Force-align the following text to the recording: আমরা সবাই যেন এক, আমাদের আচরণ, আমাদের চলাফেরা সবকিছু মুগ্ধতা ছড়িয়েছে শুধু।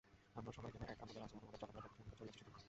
আমরা 0.39 0.51
সবাই 0.57 0.71
যেন 0.75 0.83
এক, 0.93 0.99
আমাদের 1.03 1.23
আচরণ, 1.25 1.39
আমাদের 1.41 1.61
চলাফেরা 1.61 1.85
সবকিছু 1.85 2.03
মুগ্ধতা 2.03 2.19
ছড়িয়েছে 2.19 2.39
শুধু। 2.43 2.51